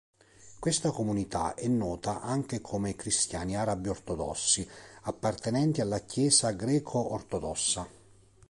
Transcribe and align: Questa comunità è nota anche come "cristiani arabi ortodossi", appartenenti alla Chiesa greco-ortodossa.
Questa 0.57 0.89
comunità 0.89 1.53
è 1.53 1.67
nota 1.67 2.21
anche 2.23 2.59
come 2.59 2.95
"cristiani 2.95 3.55
arabi 3.55 3.89
ortodossi", 3.89 4.67
appartenenti 5.03 5.79
alla 5.79 5.99
Chiesa 5.99 6.49
greco-ortodossa. 6.53 7.87